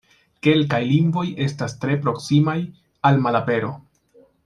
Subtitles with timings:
[0.45, 2.57] Kelkaj lingvoj estas tre proksimaj
[3.11, 3.71] al malapero.